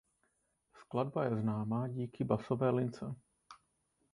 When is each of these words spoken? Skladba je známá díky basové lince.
Skladba 0.73 1.23
je 1.23 1.35
známá 1.37 1.87
díky 1.87 2.23
basové 2.23 2.69
lince. 2.69 3.15